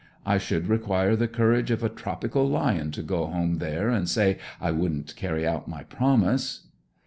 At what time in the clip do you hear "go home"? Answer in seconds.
3.03-3.59